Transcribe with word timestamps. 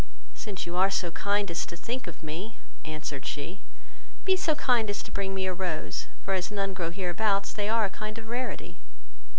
"Since 0.33 0.65
you 0.65 0.75
are 0.77 0.89
so 0.89 1.11
kind 1.11 1.51
as 1.51 1.63
to 1.67 1.75
think 1.75 2.07
of 2.07 2.23
me, 2.23 2.57
(answered 2.83 3.23
she,) 3.23 3.59
be 4.25 4.35
so 4.35 4.55
kind 4.55 4.89
as 4.89 5.03
to 5.03 5.11
bring 5.11 5.35
me 5.35 5.45
a 5.45 5.53
rose, 5.53 6.07
for 6.25 6.33
as 6.33 6.49
none 6.49 6.73
grow 6.73 6.89
hereabouts, 6.89 7.53
they 7.53 7.69
are 7.69 7.85
a 7.85 7.89
kind 7.91 8.17
of 8.17 8.27
rarity." 8.27 8.79